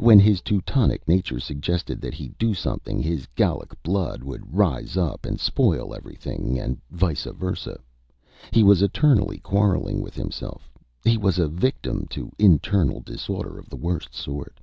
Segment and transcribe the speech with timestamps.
[0.00, 5.24] When his Teutonic nature suggested that he do something, his Gallic blood would rise up
[5.24, 7.78] and spoil everything, and vice versa.
[8.50, 10.72] He was eternally quarrelling with himself.
[11.04, 14.58] He was a victim to internal disorder of the worst sort."